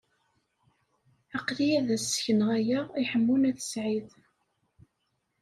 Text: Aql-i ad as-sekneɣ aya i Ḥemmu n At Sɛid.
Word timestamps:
Aql-i 1.37 1.69
ad 1.79 1.87
as-sekneɣ 1.95 2.49
aya 2.57 2.79
i 3.01 3.03
Ḥemmu 3.11 3.35
n 3.41 3.47
At 3.49 3.59
Sɛid. 3.71 4.09